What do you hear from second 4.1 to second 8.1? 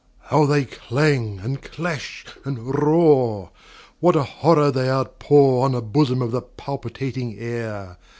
a horror they outpourOn the bosom of the palpitating air!